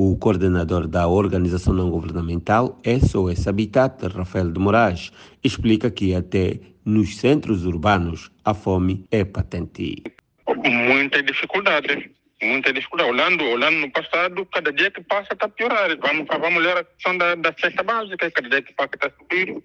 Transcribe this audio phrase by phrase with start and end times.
[0.00, 5.10] O coordenador da organização não governamental SOS Habitat, Rafael de Moraes,
[5.42, 10.04] explica que até nos centros urbanos a fome é patente.
[10.46, 12.12] Muita dificuldade
[12.42, 13.10] muita dificuldade.
[13.10, 15.96] Olhando, olhando no passado, cada dia que passa está piorar.
[16.00, 19.62] Vamos, vamos olhar a questão da, da cesta básica, cada dia que passa está subir.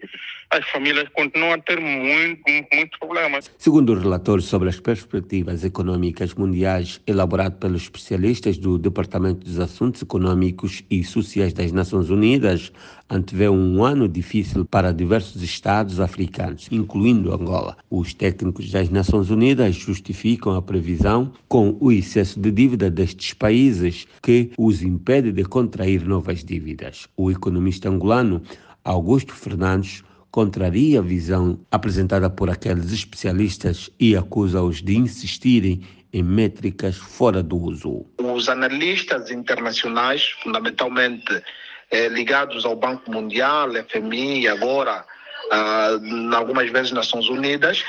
[0.49, 2.41] As famílias continuam a ter muito,
[2.73, 3.51] muitos problemas.
[3.57, 10.01] Segundo o relatório sobre as perspectivas econômicas mundiais, elaborado pelos especialistas do Departamento dos Assuntos
[10.01, 12.71] Econômicos e Sociais das Nações Unidas,
[13.09, 17.77] antevê um ano difícil para diversos estados africanos, incluindo Angola.
[17.89, 24.07] Os técnicos das Nações Unidas justificam a previsão com o excesso de dívida destes países
[24.21, 27.09] que os impede de contrair novas dívidas.
[27.17, 28.41] O economista angolano
[28.85, 35.81] Augusto Fernandes contraria a visão apresentada por aqueles especialistas e acusa-os de insistirem
[36.13, 38.05] em métricas fora do uso.
[38.17, 41.43] Os analistas internacionais, fundamentalmente
[41.91, 45.05] eh, ligados ao Banco Mundial, FMI e agora
[45.51, 45.89] ah,
[46.35, 47.83] algumas vezes Nações Unidas,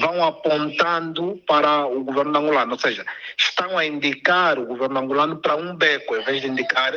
[0.00, 3.04] vão apontando para o governo angolano, ou seja,
[3.38, 6.92] estão a indicar o governo angolano para um beco, em vez de indicar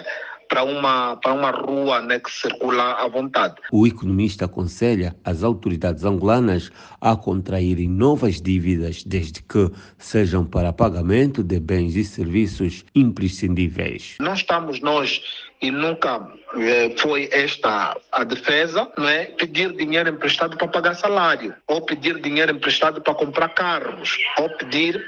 [0.53, 3.55] para uma, para uma rua né, que circula à vontade.
[3.71, 6.69] O economista aconselha as autoridades angolanas
[7.01, 14.15] a contraírem novas dívidas desde que sejam para pagamento de bens e serviços imprescindíveis.
[14.19, 15.21] Não estamos nós
[15.63, 16.21] e nunca
[16.57, 19.25] eh, foi esta a defesa, não é?
[19.27, 25.01] Pedir dinheiro emprestado para pagar salário, ou pedir dinheiro emprestado para comprar carros, ou pedir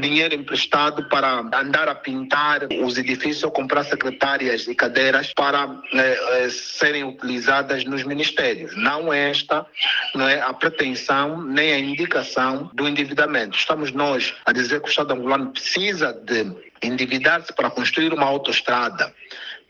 [0.00, 6.44] dinheiro emprestado para andar a pintar os edifícios ou comprar secretárias e cadeiras para eh,
[6.44, 8.76] eh, serem utilizadas nos ministérios.
[8.76, 9.64] Não é esta
[10.14, 13.56] não é a pretensão nem a indicação do endividamento.
[13.56, 16.52] Estamos nós a dizer que o Estado angolano precisa de
[16.82, 19.12] endividar-se para construir uma autoestrada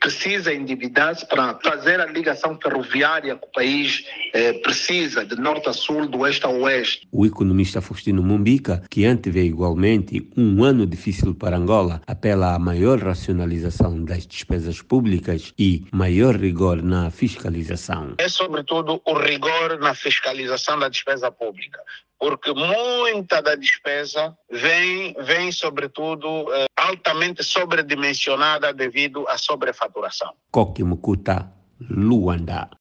[0.01, 5.73] precisa endividar-se para fazer a ligação ferroviária que o país eh, precisa, de norte a
[5.73, 7.07] sul, do oeste a oeste.
[7.11, 12.97] O economista Faustino Mumbica, que antevê igualmente um ano difícil para Angola, apela a maior
[12.99, 18.15] racionalização das despesas públicas e maior rigor na fiscalização.
[18.17, 21.79] É sobretudo o rigor na fiscalização da despesa pública
[22.21, 29.90] porque muita da despesa vem, vem sobretudo, eh, altamente sobredimensionada devido à sobrefaturação.
[30.51, 31.47] Kok Kimukuta,
[31.89, 32.69] Luanda.